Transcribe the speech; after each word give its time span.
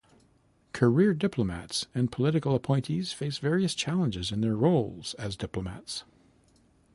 Career 0.73 1.13
diplomats 1.13 1.85
and 1.93 2.11
political 2.11 2.55
appointees 2.55 3.13
face 3.13 3.37
various 3.37 3.75
challenges 3.75 4.31
in 4.31 4.41
their 4.41 4.55
roles 4.55 5.13
as 5.19 5.35
diplomats. 5.35 6.05